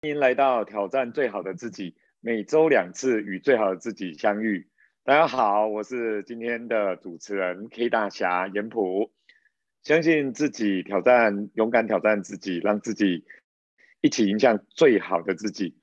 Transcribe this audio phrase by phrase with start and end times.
[0.00, 4.68] 欢迎来到挑战最好的自己，每周两次与最好的自己相遇。
[5.02, 9.10] 大家好，我是今天的主持人 K 大侠严普。
[9.82, 13.24] 相信自己，挑战，勇敢挑战自己，让自己
[14.00, 15.76] 一起迎向最好的自己。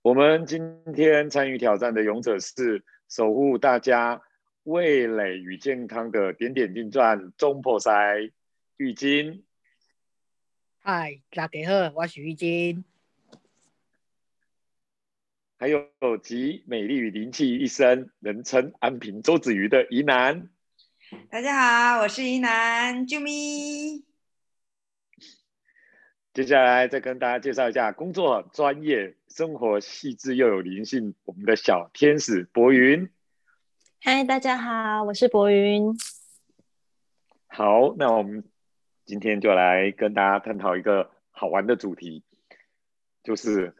[0.00, 4.22] 我们今天参与挑战的勇者是守护大家
[4.62, 8.30] 味蕾与健康的点点金钻中破塞
[8.78, 9.42] 浴巾。
[10.78, 12.84] 嗨，大家好，我是浴巾。
[15.60, 15.88] 还有
[16.22, 20.48] 集美丽与灵气一身，人称安平周子瑜的宜南。
[21.30, 24.04] 大家好，我是宜南，啾咪。
[26.32, 33.10] 接下来再跟大家介绍一下工作专业、生活细致又有灵性，我们的小天使博云。
[34.00, 35.92] 嗨，大家好，我是博云。
[37.48, 38.44] 好，那我们
[39.04, 42.22] 今天就来跟大家探讨一个好玩的主题，
[43.24, 43.74] 就是。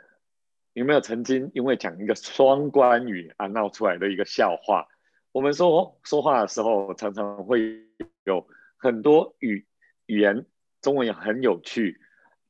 [0.78, 4.86] 有没有曾经因为讲一个双关语而闹出来的一个笑话？
[5.32, 7.84] 我们说说话的时候，常常会
[8.22, 9.66] 有很多语
[10.06, 10.46] 语言，
[10.80, 12.00] 中文也很有趣，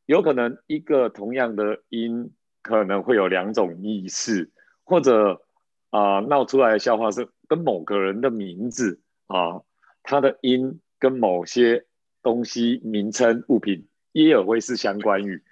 [0.04, 4.50] 有可能一个同样的音可能会有两种意思，
[4.84, 5.40] 或者
[5.88, 9.62] 啊闹出来的笑话是跟某个人的名字啊，
[10.02, 11.86] 它的音跟某些
[12.22, 15.42] 东西名称物品也有会是相关语，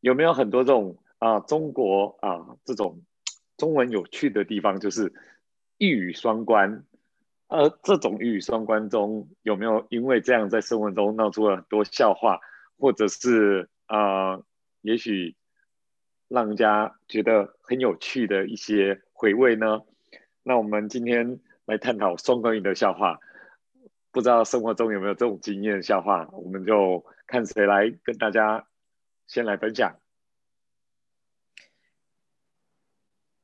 [0.00, 0.98] 有没有很多这种？
[1.18, 3.02] 啊，中国啊，这种
[3.56, 5.12] 中文有趣的地方就是
[5.76, 6.84] 一语双关。
[7.48, 12.40] 呃，这种一语双关中有没有因为这样在生活中闹出了很多笑话，
[12.78, 14.40] 或者是啊，
[14.82, 15.34] 也许
[16.28, 19.80] 让人家觉得很有趣的一些回味呢？
[20.42, 23.18] 那我们今天来探讨双关语的笑话，
[24.12, 26.28] 不知道生活中有没有这种经验笑话？
[26.32, 28.66] 我们就看谁来跟大家
[29.26, 29.98] 先来分享。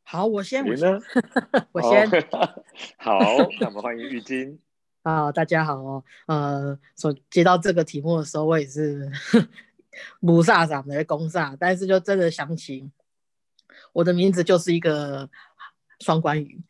[0.06, 1.00] 好，我先，我先，
[1.72, 2.08] 我先。
[2.98, 3.18] 好，
[3.58, 4.60] 那我们欢迎玉晶。
[5.02, 6.04] 啊，大家好哦。
[6.26, 9.10] 呃，所接到这个题目的时候，我也是
[10.20, 12.90] 不飒飒的攻煞，但是就真的想起
[13.94, 15.28] 我的名字就是一个
[16.00, 16.62] 双关语，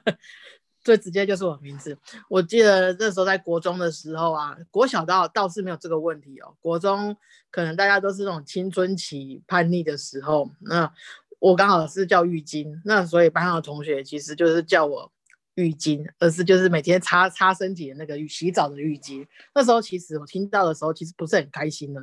[0.80, 1.96] 最直接就是我名字。
[2.30, 7.14] 我记得那时候在国中的时候啊，国小倒倒是没有这个问题哦，国中
[7.50, 10.90] 可能大家都是那种青春期叛逆的时候，那。
[11.38, 15.12] 我刚好是叫浴巾，那所以班上的同学其实就是叫我
[15.56, 19.26] 浴巾，而是就是每天擦擦身体的那个洗澡的浴巾。
[19.54, 22.02] 那时候其实我听到的时候，其实不是很开心的，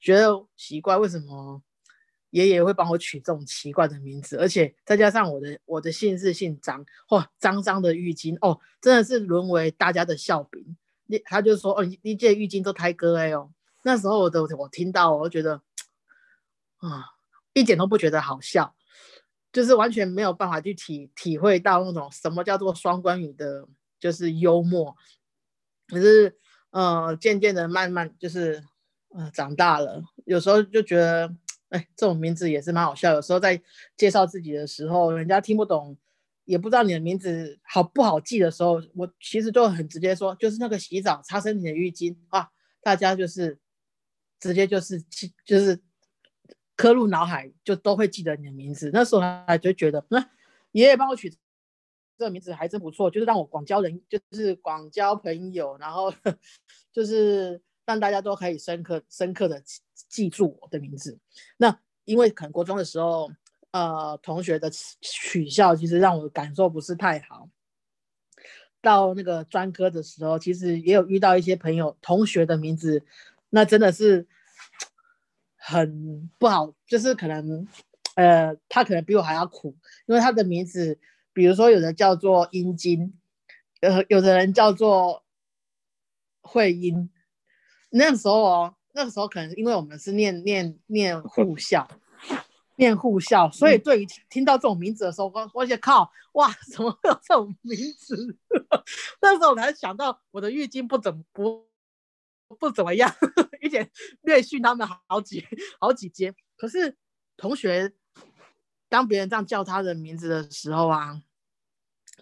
[0.00, 1.60] 觉得奇怪，为什么
[2.30, 4.36] 爷爷会帮我取这种奇怪的名字？
[4.36, 10.76] 而且再加上我的我的姓氏姓张，哇，张张的浴巾哦，真的是沦为大家的笑柄。
[11.06, 13.50] 你他就说哦，一届浴巾都胎哥哎哦，
[13.82, 15.62] 那时候我的我听到，我就觉得
[16.76, 17.17] 啊。
[17.54, 18.76] 一点都不觉得好笑，
[19.52, 23.66] 就是完全没有办法去体体会到那种什么叫做双关语的，
[23.98, 24.94] 就是幽默。
[25.88, 26.36] 可是，
[26.70, 28.62] 呃，渐渐的慢慢就是，
[29.08, 31.34] 呃，长大了，有时候就觉得，
[31.70, 33.14] 哎，这种名字也是蛮好笑。
[33.14, 33.60] 有时候在
[33.96, 35.96] 介绍自己的时候，人家听不懂，
[36.44, 42.50] 也不知道你的名字好不好记的时候，我其实就很直接说，就是那个洗澡擦身体的浴巾啊，
[42.82, 43.58] 大家就是
[44.38, 45.02] 直接就是
[45.44, 45.80] 就是。
[46.78, 48.88] 刻入脑海，就都会记得你的名字。
[48.92, 50.30] 那时候还就觉得，那
[50.70, 56.14] 爷爷帮我取这个名字还真不错，就是让我广交人，就是广交朋友，然后
[56.92, 59.60] 就是让大家都可以深刻深刻的
[60.08, 61.18] 记住我的名字。
[61.56, 63.28] 那因为可能国中的时候，
[63.72, 67.48] 呃，同学的取笑其实让我感受不是太好。
[68.80, 73.04] 到那个专科的时候，其实也有遇到一些朋友同学的名字，
[73.50, 74.28] 那真的是。
[75.70, 77.68] 很不好，就是可能，
[78.14, 80.98] 呃，他可能比我还要苦，因为他的名字，
[81.34, 83.12] 比如说有的叫做阴茎，
[83.82, 85.24] 呃，有的人叫做
[86.40, 87.10] 会阴。
[87.90, 91.86] 那时候哦，那个时候可能因为我们是念念念护校，
[92.76, 98.38] 念护校，所以对于听到这种名字的时候，我我就靠，哇，怎么会有这种名字？
[99.20, 101.67] 那时候我才想到我的浴巾不怎么不。
[102.56, 103.12] 不怎么样，
[103.60, 103.90] 一点
[104.22, 105.44] 略逊他们好几
[105.80, 106.34] 好几阶。
[106.56, 106.96] 可是
[107.36, 107.92] 同学，
[108.88, 111.22] 当别人这样叫他的名字的时候啊，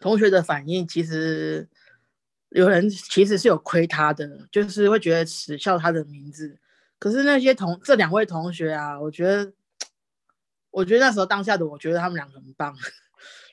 [0.01, 1.69] 同学的反应其实
[2.51, 6.59] 有人其实是有亏他的，就是会觉得耻笑他的名字。
[6.99, 9.53] 可是那些同这两位同学啊，我觉得，
[10.71, 12.77] 我觉得那时候当下的我觉得他们两个很棒。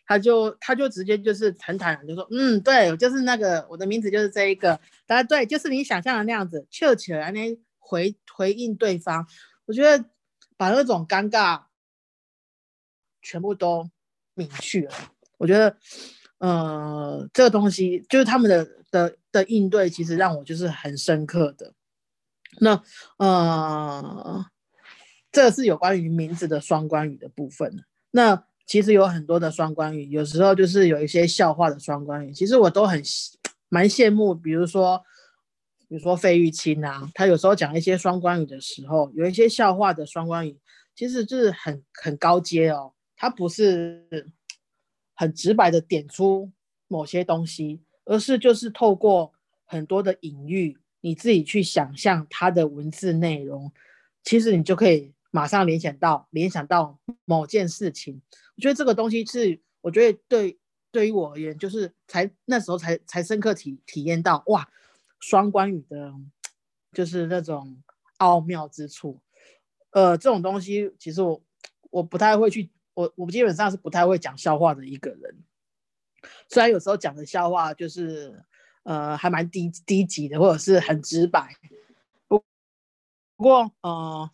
[0.05, 9.25] 他就他就直接就是很坦然就说，嗯，对，就是那个我的名字就是这一个，大家对，就是你想象的那样子，笑起来那回回应对方，
[9.65, 10.05] 我觉得
[10.57, 11.63] 把那种尴尬
[13.21, 13.89] 全部都
[14.35, 14.93] 泯去了。
[15.37, 15.77] 我觉得，
[16.37, 21.73] 呃，这个东西就是他们的的的应对，其实让我就是很深刻的。
[22.59, 22.81] 那
[23.17, 24.45] 呃，
[25.31, 27.83] 这是有关于名字的双关语的部分。
[28.11, 33.01] 那其实有很多的双关语，有时候就是有一些笑话的双关语，其实我都很
[33.69, 34.33] 蛮羡慕。
[34.33, 35.01] 比如说，
[35.87, 40.57] 比如说费玉清啊，他有时候讲一些双关语的时候，有一些笑话的双关语，
[40.95, 44.31] 其实就是很很高阶哦，他不是
[45.13, 46.51] 很直白的点出
[46.87, 49.33] 某些东西，而是就是透过
[49.65, 50.77] 很多的隐喻。
[51.05, 53.69] 你自己去想象它的文字内容，
[54.23, 58.21] 其实你就可以马上联想到联想到某件事情。
[58.55, 60.59] 我觉得这个东西是，我觉得对
[60.91, 64.69] 对于我而言，就是才那时候才才深刻体体验到哇，
[65.19, 66.13] 双关语的，
[66.91, 67.81] 就是那种
[68.17, 69.19] 奥妙之处。
[69.89, 71.41] 呃，这种东西其实我
[71.89, 75.43] 我不太会去，我我基本上是不太会讲笑话的一个人。
[76.47, 78.45] 虽然有时候讲的笑话就是。
[78.85, 81.55] 呃，还蛮低低级的，或者是很直白。
[82.27, 82.43] 不
[83.37, 84.29] 不过，呃，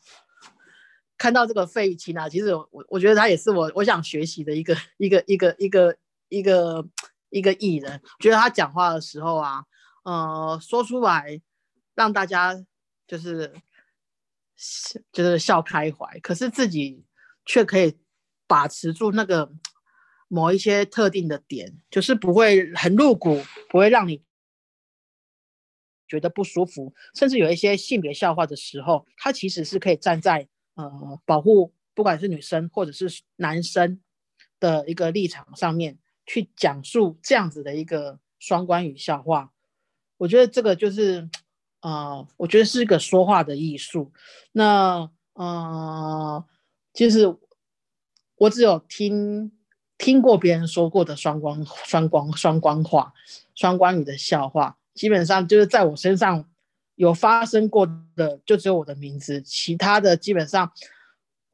[1.19, 5.95] 看到这个费玉清啊，其实我我觉得他也是我我想学习的一个一个一个一个
[6.29, 6.87] 一个
[7.29, 8.01] 一个艺人。
[8.19, 9.63] 觉得他讲话的时候啊，
[10.03, 11.39] 呃，说出来
[11.93, 12.55] 让大家
[13.05, 13.53] 就是
[15.11, 17.05] 就是笑开怀，可是自己
[17.45, 17.99] 却可以
[18.47, 19.51] 把持住那个
[20.27, 24.23] 某一些特定的点，就是不会很露骨，不会让你。
[26.07, 30.47] 觉得不舒服，甚至有一些性别笑话的时候，他其实是可以站在
[30.81, 33.99] 呃保护不管是女生或者是男生
[34.59, 39.51] 的一个立场上面去讲述这样子的一个双关语笑话。
[40.17, 41.29] 我觉得这个就是
[41.81, 44.11] 呃，我觉得是一个说话的艺术。
[44.51, 46.45] 那呃，
[46.93, 47.37] 其实
[48.35, 49.51] 我只有听
[49.97, 53.13] 听过别人说过的双关双关双关话、
[53.55, 54.77] 双关语的笑话。
[54.93, 56.45] 基本上就是在我身上
[56.99, 60.69] 有发生过的，就只有我的名字，其他的基本上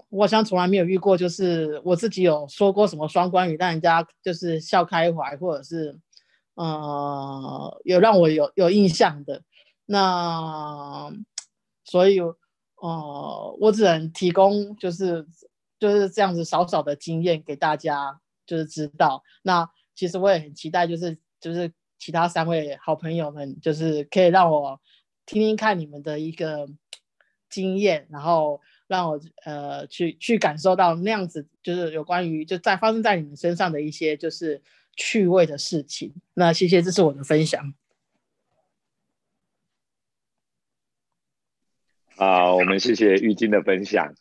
[0.10, 1.16] 我好像从来没有遇过。
[1.16, 6.00] 就是我自己有说过什么双关语，让人家就是笑开怀，或者是
[6.56, 9.44] 呃有让我有有印象的。
[9.86, 11.14] 那
[11.84, 15.28] 所以呃我只能提供就是
[15.80, 19.22] 就是这样子少少的经验给大家，就是知道。
[19.44, 21.72] 那其实我也很期待，就是就是。
[21.98, 24.80] 其他三位好朋友们，就是可以让我
[25.26, 26.68] 听听看你们的一个
[27.50, 34.62] 经验，然后让我呃去去感受到那样子，就是有关于就在发生在你们身上的一些就是
[34.96, 36.14] 趣味的事情。
[36.34, 37.74] 那谢谢，这是我的分享。
[42.16, 44.14] 好，我们谢谢玉金的分享。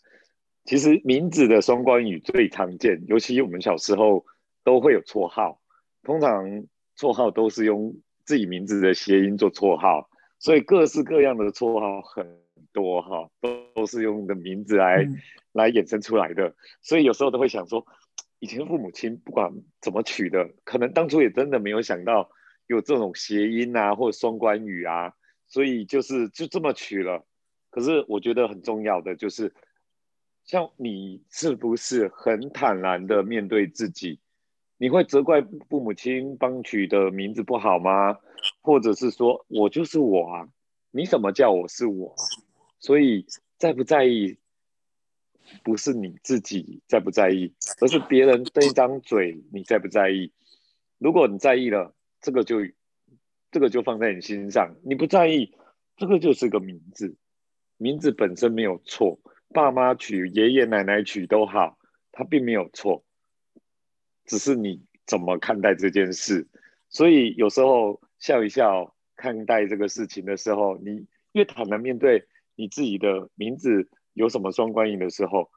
[0.65, 4.25] 其实名字的双关语最常见，尤其我们小时候
[4.63, 5.61] 都会有绰号，
[6.03, 6.67] 通常。
[6.97, 7.93] 绰号都是用
[8.25, 12.39] 自己名字的谐音做绰号，所以各式各样的绰号很
[12.73, 15.07] 多哈，都都是用你的名字来
[15.53, 16.55] 来衍生出来的。
[16.83, 17.87] 所以有时候都会想说，
[18.39, 22.31] 以前父母亲不管怎么取的，可能当初也真的没有想到
[22.67, 25.15] 有这种谐音啊，或者双关语啊，
[25.47, 27.25] 所以就是就这么取了。
[27.71, 29.53] 可是我觉得很重要的就是，
[30.45, 34.21] 像你是不是很坦然的面对自己？
[34.77, 38.19] 你会责怪父母亲帮取的名字不好吗？
[38.63, 40.49] 或者是说我就是我啊？
[40.91, 42.15] 你怎么叫我是我？
[42.79, 43.27] 所以
[43.59, 44.39] 在不在意，
[45.63, 50.33] 不是你自己在不在意，而是别人这一张嘴你在不在意？
[50.99, 52.59] 如果你在意了，这个就
[53.51, 55.55] 这个就放在你心上；你不在意，
[55.97, 57.17] 这个就是个名字，
[57.77, 61.79] 名字本身没有错，爸妈取、爷爷奶奶取都好，
[62.13, 63.05] 它并没有错。
[64.27, 66.47] 只是你怎么看待这件事，
[66.89, 75.51] 所以有时候笑一笑看待这个事情的时候，你越坦然面对你自己的名字有什么双关语的时候，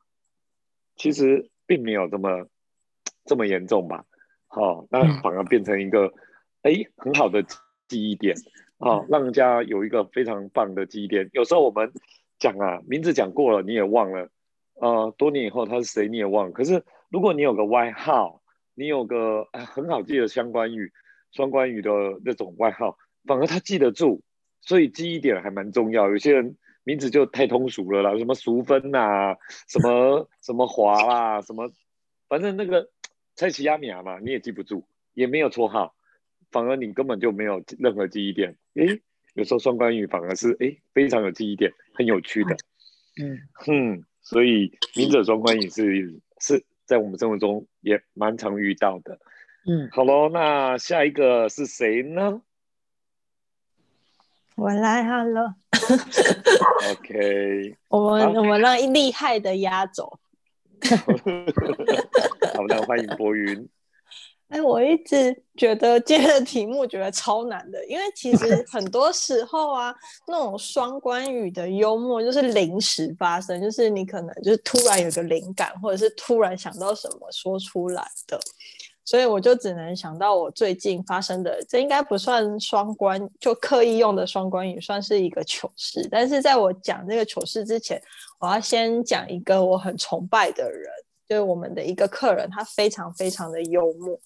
[0.97, 2.49] 其实并没有这么
[3.23, 4.03] 这么严重吧？
[4.47, 6.11] 好，那反而变成一个
[6.63, 7.41] 哎很好的
[7.87, 8.35] 记忆点
[8.79, 11.29] 啊，让人家有一个非常棒的记忆点。
[11.31, 11.93] 有时候我们
[12.37, 14.29] 讲啊，名字讲过了你也忘了，
[14.73, 16.51] 呃，多年以后他是谁你也忘了。
[16.51, 18.41] 可是如果你有个外号，
[18.73, 20.91] 你有个很好记的相关语、
[21.31, 21.91] 双关语的
[22.23, 24.21] 那种外号，反而他记得住，
[24.61, 26.09] 所以记忆点还蛮重要。
[26.09, 29.35] 有些人名字就太通俗了啦，什么淑芬呐，
[29.67, 31.71] 什么什么华啦，什么，
[32.27, 32.89] 反正那个
[33.35, 35.95] 蔡奇亚米亚嘛，你也记不住，也没有绰号，
[36.51, 38.57] 反而你根本就没有任何记忆点。
[38.75, 39.01] 诶，
[39.35, 42.55] 有时候双关语反而是诶非常有记忆点，很有趣的。
[43.21, 46.65] 嗯哼，所以名字双关语是是。
[46.87, 49.19] 在我们生活中也蛮常遇到的。
[49.69, 52.41] 嗯，好喽，那下一个是谁呢
[54.55, 55.55] 我来好了？
[56.89, 60.17] OK，我们、我们让厉害的压轴。
[62.55, 63.67] 好，那欢迎博云。
[64.47, 69.93] 哎，我一直觉得今天的题目觉得超难的，因为其实很多时候啊，
[70.27, 78.39] 那种双关语的幽默就是临时发生，就是你可能就是突然有个灵感，或者是突然想到什么说出来的，
[79.07, 86.05] 所以我就只能想到我最近发生的，这应该不算双关，就刻意用的双关语，算是一个糗事。
[86.11, 88.01] 但是在我讲这个糗事之前，
[88.37, 90.91] 我要先讲一个我很崇拜的人，
[91.25, 94.19] 就是我们的一个客人，他非常非常的幽默。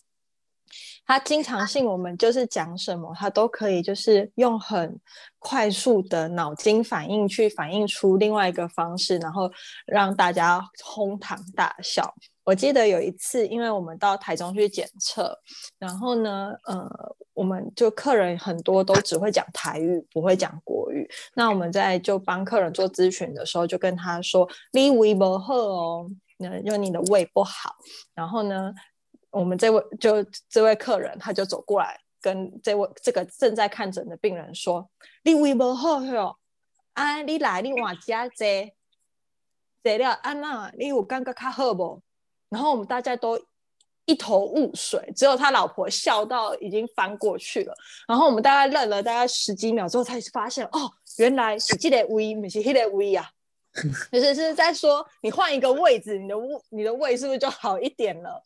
[1.06, 5.00] 他经常性我们就是讲什么，他都可以就是用很
[5.38, 9.52] 快速的脑筋反应去反映出另外一个方式，然后
[9.86, 12.12] 让大家哄堂大笑。
[12.52, 15.34] 我记得有一次，因为我们到台中去检测，
[15.80, 21.10] 然后呢，呃，我们就客人很多都只会讲台语，不会讲国语。
[21.34, 27.74] 那我们在就帮客人做咨询的时候，就跟他说：“你胃不好哦，那就你的胃不好。”
[28.14, 28.74] 然后呢，
[29.30, 34.90] 我们这位就这位客人他就走过来跟这位这个正在看诊的病人说
[35.24, 36.36] ：“你胃不好哟，
[36.96, 38.46] 啊，你来你换家坐，
[39.82, 42.02] 坐了啊那你有感觉较好不？”
[42.52, 43.40] 然后我们大家都
[44.06, 47.74] 一头雾水，只有他老婆笑到已经翻过去了。
[48.08, 53.30] 然后我们大概愣了大概十几秒之后，才发现哦，原来是这个 V，，不是那个 V 啊、
[54.12, 58.44] 就是是在说你换一个位置，你的胃你的胃是不是就好一点了？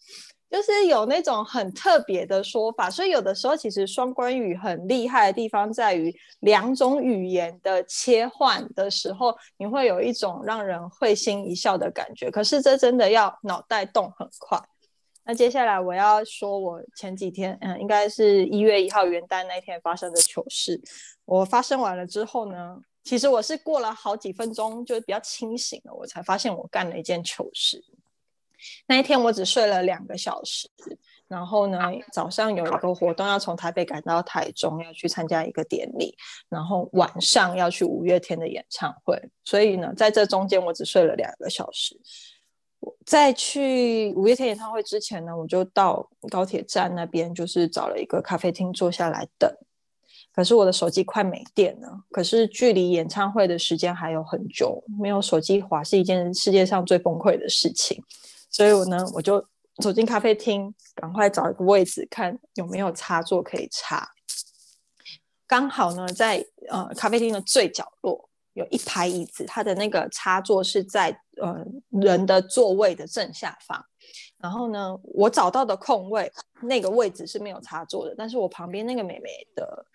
[0.56, 12.32] 就是有那种很特别的说法，所以有的时候其实双关语很厉害的地方在于两种语言的切换的时候，你会有一种让人会心一笑的感觉。
[12.32, 14.58] 可是这真的要脑袋动很快。
[15.26, 20.82] 那接下来我要说，我前几天，嗯，应该是一月一号元旦那天发生的糗事。
[21.26, 27.84] 我发生完了之后呢，其实我是过了好几分钟，就是比较清醒了，我才发现我干了一件糗事。
[28.88, 30.70] 那一天我只睡了两个小时，
[31.28, 31.80] 然后呢，
[32.14, 36.16] 早上有一个活动要从台北赶到台中，要去参加一个典礼，
[36.50, 42.00] 然后晚上要去五月天的演唱会，所以呢，在这中间我只睡了两个小时。
[43.04, 49.52] 在去五月天演唱会之前呢，我就到高铁站那边，就是找了一个咖啡厅坐下来等。
[50.32, 58.04] 可是我的手机快没电了，可是距离演唱会的时间还有很久，没有手机滑是一件世界上最崩溃的事情。
[58.56, 59.46] 所以我呢，我就
[59.84, 64.10] 走进咖啡厅，赶快找一个位置，看有没有插座可以插。
[65.46, 71.10] 刚好呢，在呃咖啡厅的最角落有一排椅子，它的那个插座是在
[71.42, 73.86] 呃人的座位的正下方。
[74.38, 76.32] 然后呢，我找到的空位
[76.62, 79.86] 那个位置是没有插座的，但是我旁边那个妹妹的，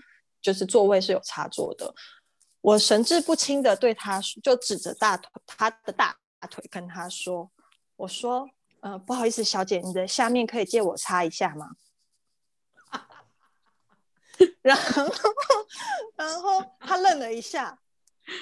[0.43, 1.90] 就是座位是有插座的。
[2.61, 6.14] 我神志不清的对她就指着大腿，她的大
[6.50, 7.50] 腿跟她说。
[8.00, 8.49] 我说，
[8.80, 11.73] 呃，不好意思，小姐，你的下面可以借我擦一下吗？
[14.62, 15.04] 然后，
[16.16, 17.78] 然后他愣了一下，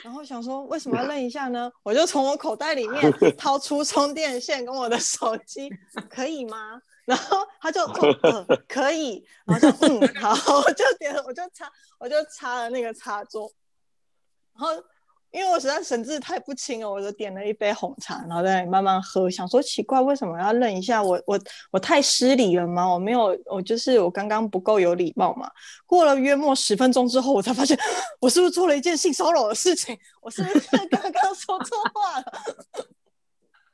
[0.05, 1.69] 然后想说为什么要愣一下呢？
[1.83, 5.69] 我就从我口袋里面 掏出充电线跟我的手机，
[6.09, 6.81] 可以吗？
[7.05, 9.27] 然后他就说，呃， 可以。
[9.45, 13.51] 然后就嗯，好，我就点，我就插，我就插了那个插座，
[14.55, 14.85] 然后。
[15.31, 21.03] 因为我实在神志太不清了，我就点了一杯红茶，然后在那里慢慢喝，想说奇怪，为什么要愣一下？
[21.03, 21.39] 我我
[21.71, 22.87] 我太失礼了吗？
[22.89, 25.51] 我没有，我就是我刚刚不够有礼貌嘛。
[25.85, 27.79] 过了约莫十分钟之后，我才发现
[28.21, 29.97] 我是不是做了一件性骚扰的事情？
[30.23, 32.25] 我是不是刚刚说错话了？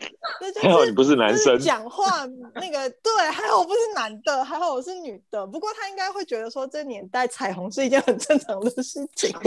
[0.60, 5.46] 还好你不是男生，讲话那个对，还好我不是男的，还好我是女的。
[5.46, 9.30] 不过他应该会觉得说，这年代彩虹是一件很正常的事情，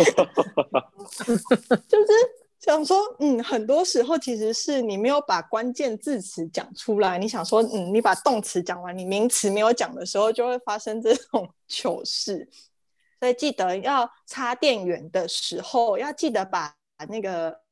[1.88, 2.14] 就是
[2.60, 7.18] 想说，嗯，很多时候其实是你没有把关键字词讲出来。
[7.18, 12.50] 你想说，嗯，你把动词讲完，你名词没有讲的时候，就会发生这种糗事。
[13.20, 16.74] 所以记得要插电源的时候，要记得把
[17.10, 17.67] 那个。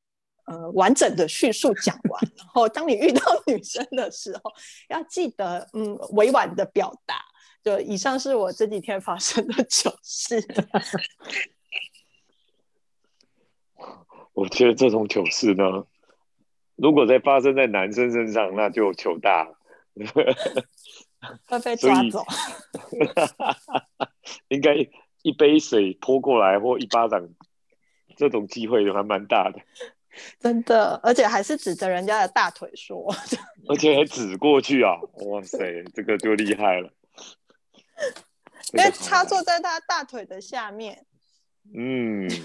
[0.46, 4.54] 呃，完整的叙述讲完，然后当你遇到女生的时候，
[4.90, 7.16] 要记得嗯委婉的表达。
[7.64, 10.40] 就以上是我这几天发生的糗事。
[14.34, 15.64] 我觉得这种糗事呢，
[16.76, 19.58] 如果在发生在男生身上，那就糗大了，
[21.48, 22.24] 会被抓走。
[24.50, 24.76] 应该
[25.24, 27.28] 一杯水泼过来或一巴掌，
[28.16, 29.60] 这种机会还蛮大的。
[30.40, 33.14] 真的，而且还是指着人家的大腿说。
[33.68, 34.94] 而且还指过去啊！
[35.26, 36.90] 哇塞，这个就厉害了。
[38.74, 41.06] 因为插座在他大腿的下面。
[41.74, 42.30] 嗯。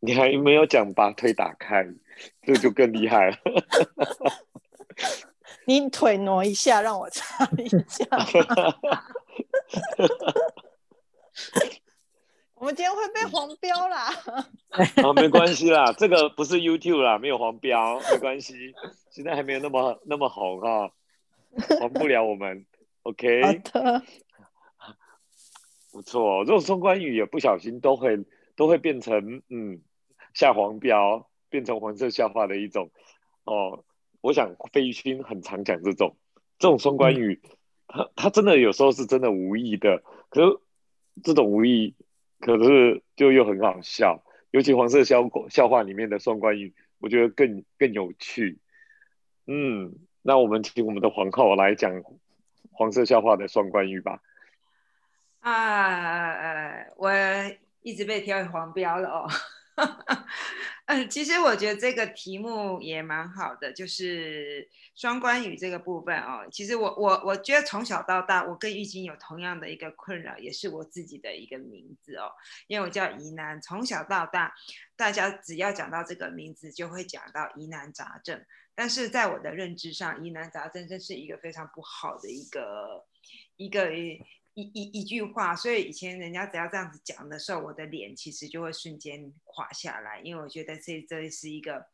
[0.00, 1.82] 你还没有讲把腿打开，
[2.42, 3.36] 这就更厉害了。
[5.66, 8.06] 你腿挪一下，让我插一下。
[12.64, 14.08] 我们今天会被黄标啦。
[15.04, 18.74] 啊，没关系啦，这个不是 YouTube 啦，没有黄标，没关系。
[19.10, 20.90] 现在还没有那么那么红哈，
[21.78, 22.64] 黄不了我们。
[23.02, 23.42] OK。
[23.42, 24.02] 好的。
[25.92, 28.24] 不错，这种双关语也不小心都会
[28.56, 29.82] 都会变成嗯。
[30.32, 32.90] 下黄标变成黄色笑话的一种
[33.44, 33.84] 哦，
[34.22, 36.16] 我想费玉清很常讲这种
[36.58, 37.42] 这种双关语，
[37.86, 40.58] 他他真的有时候是真的无意的，可是
[41.22, 41.94] 这种无意，
[42.44, 48.58] 可是就又很好笑，尤其黄色笑笑话里面的双关语，我觉得更更有趣。
[49.46, 52.02] 嗯，那我们请我们的皇后来讲
[52.70, 54.20] 黄色笑话的双关语吧。
[55.40, 57.10] 啊，我
[57.80, 59.26] 一直被贴黄标了哦。
[60.86, 66.46] 嗯，其实我觉得这个题目也蛮好的，就是双关语这个部分哦。
[66.52, 72.30] 其实我我我觉得从小到大，我跟玉晶有同样的一个困扰，也是我自己的一个名字哦。
[72.66, 74.54] 因为我叫疑难，从小到大，
[74.94, 78.44] 大家只要讲到这个名字，就会讲到疑难杂症。
[78.74, 83.06] 但是在我的认知上，疑难杂症真是一个非常不好的一个
[83.56, 83.88] 一个。
[84.54, 91.86] 一一一句话，所以以前人家只要这样子讲的时候，我的脸其实就会瞬间垮下来，因为我觉得这这是一个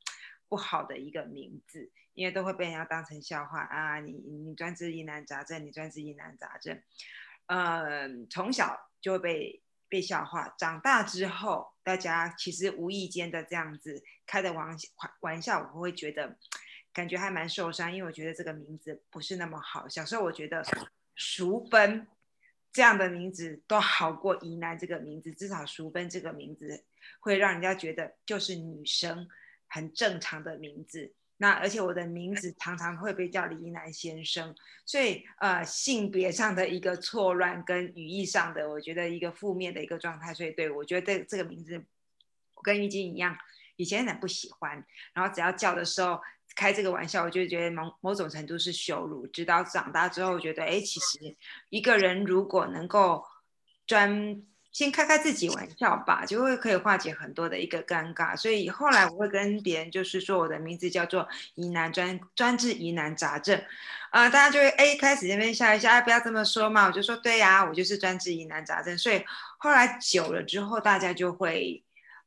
[0.47, 4.01] 不好的一个名字，因为都会被人家当成笑话啊！
[4.01, 6.79] 你你专治疑难杂症，你专治疑难杂症，
[7.47, 14.77] 嗯，从小就会被被笑话，长大之后，大家其实无意间的这样子开的玩
[15.21, 16.37] 玩笑，我会觉得
[16.93, 19.89] 感觉还蛮受伤，因为我觉得这个名字不是那么好。
[19.89, 20.63] 小时候我觉得
[21.15, 22.07] 淑芬。
[22.73, 26.85] 这样的名字都好过“疑难”这个名字，至少“淑芬”这个名字
[27.19, 29.29] 会让人家觉得就是女生
[29.67, 31.13] 很正常的名字。
[31.39, 34.55] 那而且我的名字常常会被叫李南先生，
[34.85, 40.33] 所以呃性别上的一个错乱跟语义上的，我觉得一个负面的一个状态。
[40.35, 41.85] 所以对我觉得这这个名字，
[42.55, 43.37] 我跟玉晶一样，
[43.77, 46.21] 以前很不喜欢，然后只要叫的时候。
[46.57, 49.27] 开这个玩笑，我就觉得某某种程度是羞辱。
[49.29, 51.37] 直到长大之后，我觉得哎，其实
[51.71, 53.25] 一个人如果能够
[53.87, 58.37] 专先开开自己玩笑吧，就会可以化解很多的一个尴尬。
[58.37, 63.61] 所以后来我会跟别人就是说，我的名字叫做疑难专专治疑难杂症，
[64.11, 66.87] 啊，大家就会哎开始这边笑一笑，哎，不要这么说嘛。
[66.87, 68.99] 我就说对呀，我就是专治疑难杂症。
[68.99, 69.25] 所以
[69.59, 71.83] 后来久了之后，大家就会。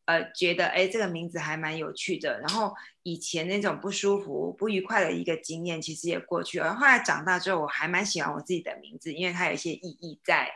[0.06, 2.40] 呃，觉得哎，这个名字还蛮有趣的。
[2.42, 6.76] 然后以前那种不舒服、不愉快的一个经验，其实也过去了。
[6.76, 10.50] 后来长大之后，我还蛮喜欢我自己的名字，因为它有一些意义在。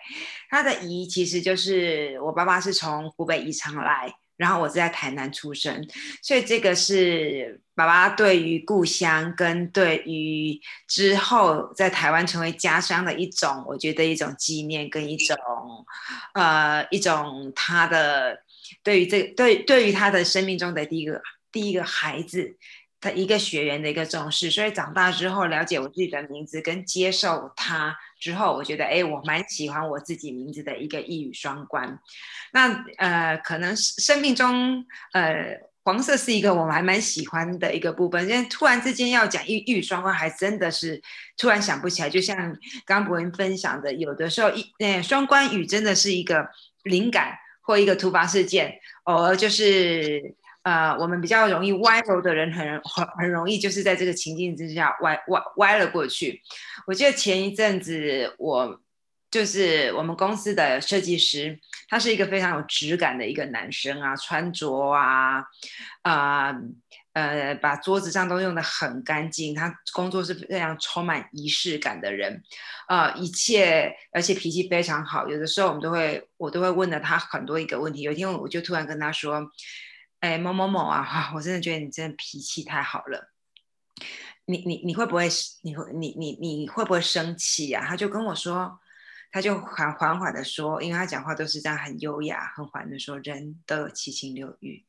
[0.50, 5.88] 它的宜其实就是我爸爸是从湖北宜昌来，然后我是在台南出生，
[6.22, 15.38] 所以这个是爸爸对于故乡跟对于之后在台湾成为家乡的一种，我觉得一种纪念跟一种
[16.34, 18.46] 呃一种他的。
[18.84, 22.58] 对于这对对于他的生命中的第一个第一个孩子，
[23.00, 32.00] 他一个学员的一个重视，所以长大之后了解我自己的名字跟接受他之后，我觉得哎，我蛮喜欢我自己名字的一个一语双关。
[32.54, 38.28] 那呃，可能生命中呃，黄色是一个我还蛮喜欢的一个部分。
[38.28, 41.02] 因为突然之间要讲一一语双关，还真的是
[41.38, 42.10] 突然想不起来。
[42.10, 46.50] 就像刚博文分享的，有的时候一呃双关语真的是一个
[46.84, 47.38] 灵感。
[47.68, 56.42] 或一个突发事件，偶尔就是呃，我们比较容易歪楼的人，很很很容易就是在这个情境之下歪歪歪了过去。
[56.86, 58.80] 我记得前一阵子，我
[59.30, 65.44] 就是我们公司的设计师，他是一个非常有质感的一个男生啊，穿着啊，
[66.04, 66.56] 啊。
[67.18, 72.44] 呃把桌子上都用的很干净，他工作是非常充满仪式感的人，
[72.88, 75.28] 呃，一切而且脾气非常好。
[75.28, 78.02] 有的时候我们都会，我都会问了他很多一个问题。
[78.02, 79.50] 有一天我就突然跟他说
[80.22, 83.32] ：“哎，某某某啊， 我真的觉得你真的脾气太好了，
[84.46, 85.28] 你你你会不会
[85.64, 88.80] 你会你你你会不会生气呀？”他就跟我说，
[89.32, 94.86] 他就缓缓缓的说，因为他讲话都是这样很优雅、很缓的说，人都有七情六欲。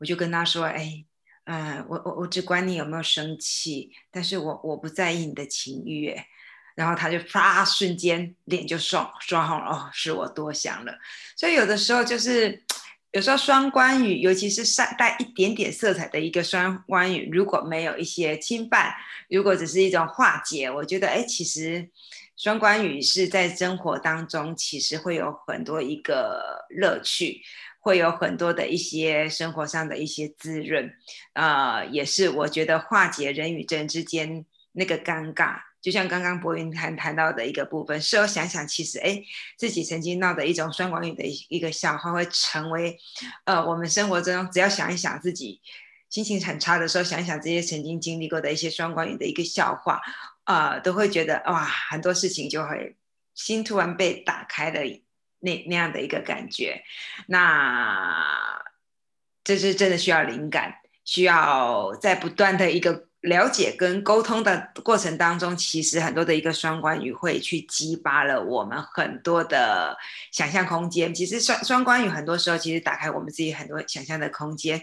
[0.00, 1.04] 我就跟他说：“哎。”
[1.44, 6.14] 嗯，我我我只管你有没有生气，但是我我不在意你的情欲。
[6.76, 9.66] 然后他就啪，瞬间脸就双双红了。
[9.66, 10.94] 哦，是我多想了。
[11.36, 12.62] 所以有的时候就是
[13.10, 18.94] 有时候双关语，尤其是带带一点点色彩的一个双关语，如果没有一些侵犯，
[19.28, 21.90] 如果只是一种化解，我觉得哎，其实
[22.36, 27.42] 双关语是在生活当中其实会有很多一个乐趣。
[27.80, 30.92] 会有很多的一些生活上的一些滋润，
[31.32, 35.56] 呃，也是我觉得化解人与人之间那个尴尬。
[35.80, 39.22] 就像刚刚博云谈谈到的一个部分，事后想想，其实哎，
[39.56, 42.98] 自己曾经闹的一种双关语的一个笑话，会成为
[43.46, 45.62] 呃我们生活中只要想一想自己
[46.10, 50.02] 心情很差的时候，想一想这些曾经经历过的一些双关语的一个笑话，
[50.44, 52.94] 呃，都会觉得哇，很多事情就会
[53.34, 54.80] 心突然被打开了。
[55.40, 56.82] 那那样的一个感觉，
[57.26, 58.62] 那
[59.42, 60.74] 这是真的需要灵感，
[61.04, 69.96] 需要在不断的一个了解跟沟通的过程当中，其实很多的一个双关语会去激发了我们很多的
[70.30, 71.14] 想象空间。
[71.14, 74.82] 其实双双关语很多时候其实打开我们自己很多想象的空间。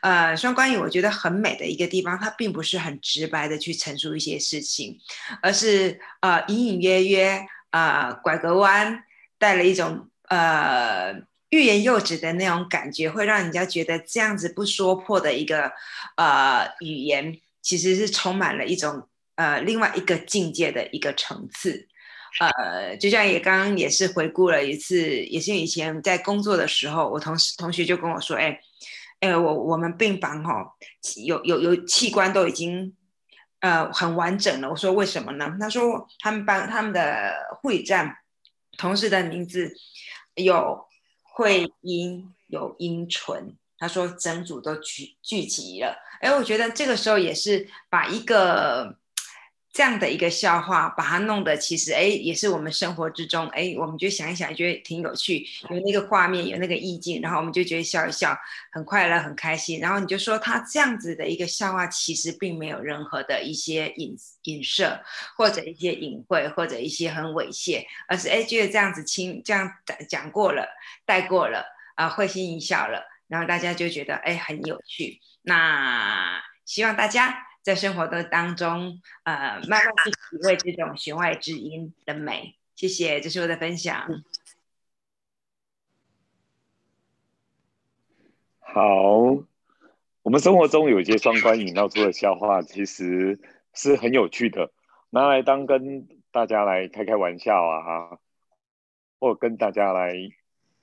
[0.00, 4.98] 呃，双关语我觉得很美的一个地方，它并不是很直白的去陈述一些事情，
[5.42, 9.04] 而是呃隐隐约约呃拐个弯。
[9.38, 11.14] 带了一种呃
[11.50, 15.70] 欲言又止的那种感觉，会让人家觉得这样子不说破的一个
[16.16, 21.88] 呃语言，其实是充满了一种呃另外一个境界的一个层次。
[22.40, 28.58] 呃，就像也刚刚也是回顾了一次，也是以前在工作的时候，我同事同学就跟我说，哎
[29.20, 30.74] 哎，我我们病房哈
[31.24, 32.92] 有有有器官都已经
[33.60, 34.68] 呃很完整了。
[34.68, 35.56] 我说为什么呢？
[35.60, 38.16] 他说他们班他们的护理站。
[38.76, 39.74] 同事的名字
[40.34, 40.86] 有
[41.22, 43.56] 慧英，有英纯。
[43.78, 45.96] 他说整组都聚聚集了。
[46.20, 48.98] 哎，我觉得这个时候也是把一个。
[49.74, 58.38] 这样的一个笑话，把它弄得其实哎，也是我们生活之中哎，我们就想一想，觉得挺有趣，有那个画面，有那个意境，然后我们就觉得笑一笑，
[58.70, 59.80] 很快乐，很开心。
[59.80, 65.02] 然后你就说他这样子的一个笑话，其实并没有任何的一些影影射，
[65.36, 69.68] 或者一些隐晦，或者一些很猥亵，而是哎，觉得这样子轻这样
[70.08, 70.68] 讲过了，
[71.04, 71.64] 带过了
[71.96, 75.18] 啊，会心一笑了，然后大家就觉得哎，很有趣。
[75.42, 77.48] 那希望大家。
[77.64, 82.58] 在生活的当中，呃，慢慢去体会这种弦外之音的美。
[82.74, 84.06] 谢谢，这是我的分享。
[88.58, 88.82] 好，
[90.20, 93.40] 我们生活中有一些双关引闹出的笑话，其实
[93.72, 94.70] 是很有趣的，
[95.08, 98.18] 拿来当跟大家来开开玩笑啊，
[99.18, 100.12] 或跟大家来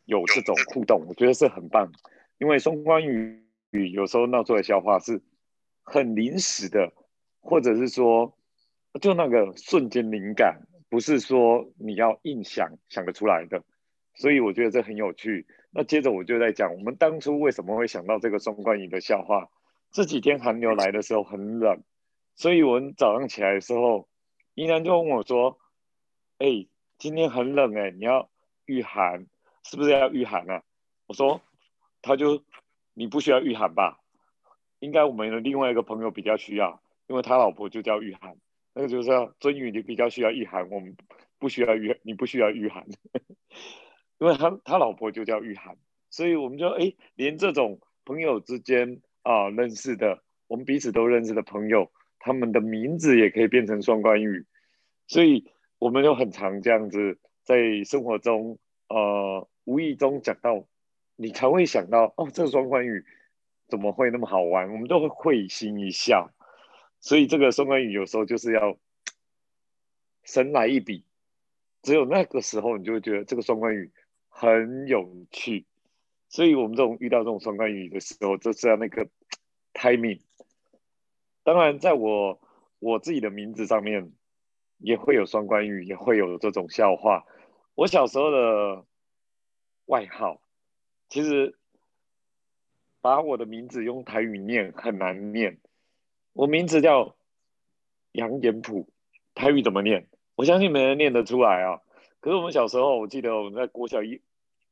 [0.05, 1.91] 有这种互动，我觉得是很棒。
[2.39, 5.21] 因为双关语有时候闹出的笑话是。
[5.91, 6.93] 很临时的，
[7.41, 8.33] 或者是说，
[9.01, 13.61] 就那个瞬间灵感，不是说你要硬想想得出来的，
[14.13, 15.45] 所以我觉得这很有趣。
[15.69, 19.49] 那接着我就在讲，我们当初为什么会想到这个双关语的笑话？
[19.91, 21.83] 这几天寒流来的时候很冷，
[22.35, 24.07] 所以我们早上起来的时候，
[24.53, 25.59] 依然就问我说
[26.39, 28.29] ：“哎，今天很冷哎，你要
[28.65, 29.27] 御寒，
[29.63, 30.63] 是不是要御寒啊？”
[31.07, 31.41] 我说
[32.01, 32.41] ：“他就
[32.93, 33.97] 你不需要御寒吧？”
[34.81, 38.35] 应该我们的另外一个朋友比较需要，因为他老婆就叫玉涵，
[38.73, 40.97] 那个就是要尊宇，你比较需要玉涵，我们
[41.37, 42.87] 不需要玉，你不需要玉涵，
[44.17, 45.77] 因为他他老婆就叫玉涵，
[46.09, 54.47] 所以我们就哎，连这种朋友之间啊认识的，我们彼此都认识的朋友，他们的名字也可以变成双关语，
[55.05, 55.45] 所以
[55.77, 58.57] 我们就很常这样子在生活中
[58.89, 60.65] 呃无意中讲到，
[61.15, 63.05] 你才会想到哦，这个双关语。
[63.71, 64.69] 怎么会那么好玩？
[64.73, 66.29] 我们都会会心一笑，
[66.99, 68.77] 所以这个双关语有时候就是要
[70.23, 71.05] 神来一笔，
[71.81, 73.93] 只有那个时候你就会觉得这个双关语
[74.27, 75.65] 很有趣。
[76.27, 79.07] 所以我们这种遇到这种双关语的时候，就是要那个
[79.73, 80.19] timing。
[81.43, 82.41] 当然，在我
[82.79, 84.11] 我自己的名字上面
[84.79, 87.25] 也会有双关语，也会有这种笑话。
[87.75, 88.85] 我小时候的
[89.85, 90.41] 外号，
[91.07, 91.57] 其实。
[93.01, 95.57] 把我的名字用台语念很难念，
[96.33, 97.15] 我名字叫
[98.11, 98.87] 杨延普，
[99.33, 100.07] 台语怎么念？
[100.35, 101.81] 我相信没人念得出来啊。
[102.19, 104.21] 可是我们小时候，我记得我们在国小一、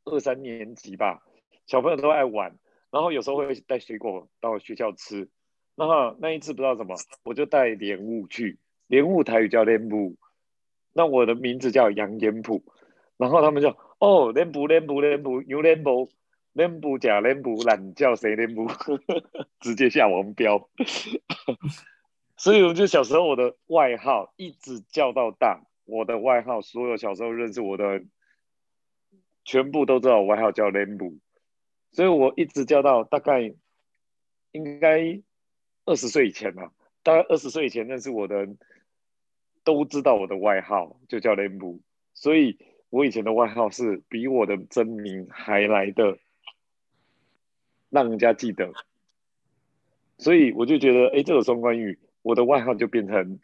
[0.06, 1.24] 二三年级吧，
[1.66, 2.56] 小朋友都爱玩，
[2.92, 5.28] 然后有时候会带水果到学校吃。
[5.76, 10.18] 然后那一次不知道怎么，我就带莲雾去，莲雾台语叫莲雾，
[10.94, 12.64] 那我的名字叫杨延普，
[13.18, 16.12] 然后他们就哦莲雾莲雾莲雾有莲雾。
[16.54, 18.68] 练不假练不懒叫谁练不，
[19.60, 20.70] 直接下王标。
[22.36, 28.04] 所以我就小时候我的外号一直叫到大，我的外号所有小时候认识我的
[29.44, 31.18] 全部都知道，我外号叫练不。
[31.92, 33.54] 所以我一直叫到大概
[34.52, 35.22] 应该
[35.86, 36.72] 二十岁以前吧，
[37.04, 38.58] 大概二十岁以前认识我的人
[39.64, 41.82] 都知道我的外号就叫雷姆，
[42.14, 42.58] 所以
[42.90, 46.18] 我以前的外号是比我的真名还来的
[47.90, 48.72] 让人家记得，
[50.20, 53.40] 所以我就觉得，哎，这个双关语，我的外号就变成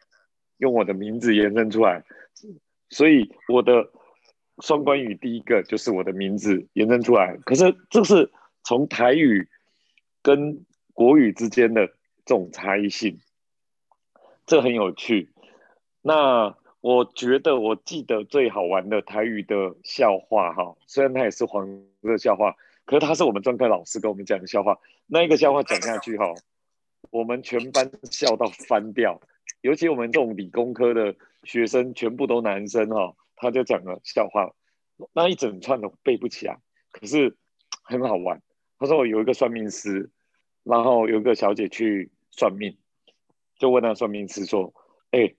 [0.57, 2.03] 用我的名字延伸出来，
[2.89, 3.89] 所以我的
[4.59, 8.31] 双关语第一个就是我的名字延伸出来，可是这是
[8.63, 9.49] 从台语
[10.21, 13.19] 跟国语之间的这种差异性，
[14.45, 15.31] 这很有趣。
[16.03, 21.67] 那我觉得我记得最好玩的台语的笑话哈，虽然它也是黄
[22.03, 22.55] 色笑话。
[22.85, 26.33] 可是他是我们专科老师跟我们讲的笑话，那一个笑话讲下去哈，
[27.09, 29.19] 我们全班笑到翻掉，
[29.61, 34.53] 尤其我们这种理工科的学生全部都男生哈，他就讲了笑话，
[35.13, 36.59] 那一整串都背不起来，
[36.91, 37.35] 可是
[37.83, 38.41] 很好玩。
[38.77, 40.11] 他说我有一个算命师，
[40.63, 42.77] 然后有一个小姐去算命，
[43.57, 44.73] 就问那算命师说
[45.09, 45.33] ：“哎，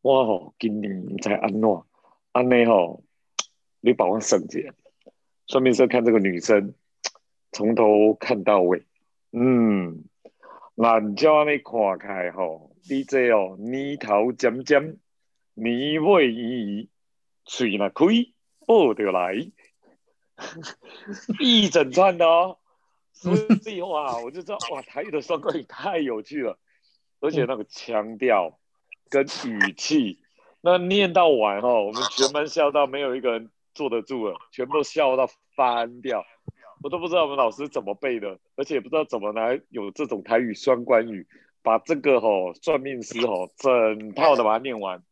[0.00, 1.86] 我吼今年在安诺，
[2.32, 3.04] 安内吼，
[3.80, 4.74] 你帮我省钱。”
[5.46, 6.74] 算命师看这个女生。
[7.52, 8.84] 从头看到尾，
[9.32, 10.04] 嗯，
[10.76, 14.98] 眼睛你看开吼，你这哦，泥头尖尖，
[15.54, 16.88] 泥尾圆圆，
[17.44, 18.06] 嘴那开，
[18.66, 19.34] 报得来，
[21.40, 22.58] 一整串的哦。
[23.12, 23.32] 所
[23.66, 26.58] 以哇，我就知道哇，台语的双关语太有趣了，
[27.20, 28.60] 而且那个腔调
[29.10, 30.20] 跟语气，
[30.60, 36.24] 那念到完哦，我们全班笑到没有一个人坐得住了，全部都笑到翻掉。
[36.80, 41.26] 我都不知道我们老师怎么背的，而且也不知道怎么来有这种台语双关语，
[41.60, 45.02] 把这个吼算命师吼整套的把它念完。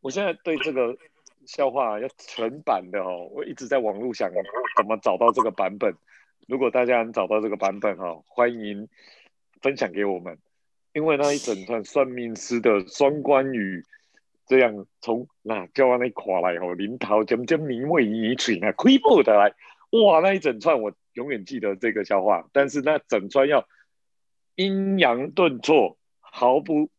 [0.00, 0.96] 我现在对这个
[1.44, 4.30] 笑话要全版的哦，我一直在网络想
[4.76, 5.92] 怎么找到这个版本。
[6.46, 8.88] 如果大家能找到这个版本哈，欢迎
[9.60, 10.38] 分享给我们，
[10.92, 13.84] 因为那一整串算命师的双关语，
[14.46, 19.52] 这样从那叫那垮来吼，林桃将将名为一锤那亏不得来，
[19.90, 20.92] 哇那一整串我。
[21.12, 23.66] 永远记得这个笑话，但是那整串要
[24.54, 26.90] 阴阳顿挫，毫不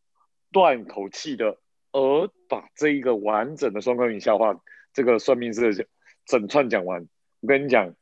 [0.52, 1.58] 断口气的，
[1.92, 4.62] 而把这一个完整的双关语笑话，
[4.94, 5.88] 这个算命师
[6.26, 7.08] 整串讲完。
[7.42, 7.96] 我跟你讲，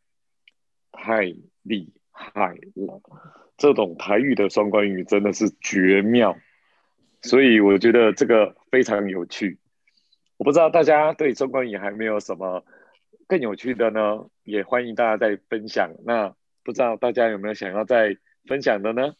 [0.91, 3.01] 太厉害了！
[3.57, 6.37] 这种台语的双关语真的是绝妙，
[7.21, 9.59] 所以我觉得这个非常有趣。
[10.37, 12.63] 我不知道大家对双关语还没有什么？
[13.27, 15.93] 更有趣的呢，也欢迎大家再分享。
[16.05, 19.13] 那不知道大家有没有想要再分享的呢？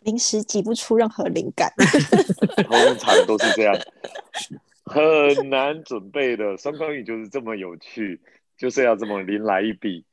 [0.00, 1.72] 临时挤不出任何灵感，
[2.64, 3.74] 通常都是这样，
[4.84, 6.56] 很难准备的。
[6.56, 8.20] 双关语就是这么有趣，
[8.56, 10.04] 就是要这么临来一笔。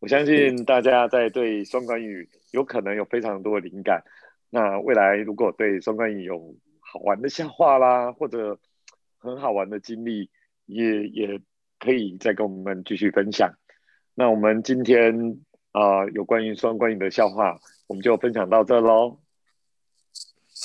[0.00, 4.02] 我相信大家在对双关语有可能有非常多的灵感。
[4.50, 8.58] 那未来如果对双关语有好玩的笑话啦，或者
[9.22, 10.28] 很好玩的经历，
[10.66, 11.40] 也也
[11.78, 13.54] 可以再跟我们继续分享。
[14.14, 19.20] 那我们今天啊，有关于双关语的笑话，我们就分享到这喽。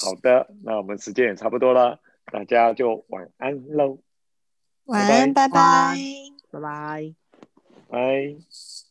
[0.01, 3.99] 好的，那我们时间也差不多了，大家就晚安喽。
[4.85, 5.95] 晚安，拜拜，
[6.51, 7.15] 拜拜，
[7.89, 8.86] 拜。